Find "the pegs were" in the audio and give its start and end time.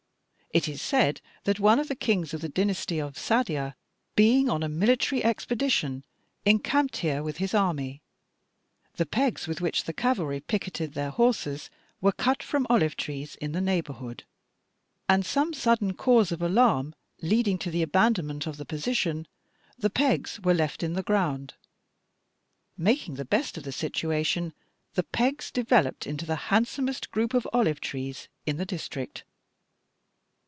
19.79-20.53